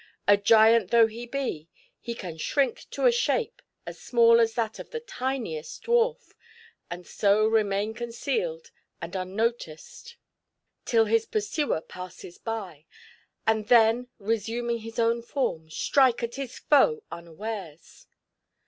[0.27, 1.69] A giant though he be,
[1.99, 6.17] he can shrink to a shape as small as that of the tiniest dwar^
[6.89, 10.17] and so remain concealed and unnoticed
[10.85, 12.87] till his pursuer passes by,
[13.45, 18.07] and then, reamning his own form, strike at his foe unawares."